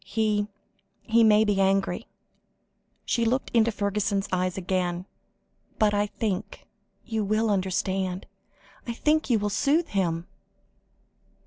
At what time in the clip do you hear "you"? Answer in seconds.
7.05-7.23, 9.29-9.37